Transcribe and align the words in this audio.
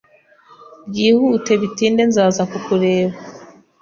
Byihute 0.89 1.51
bitinde 1.61 2.03
nzaza 2.09 2.43
kukureba. 2.51 3.15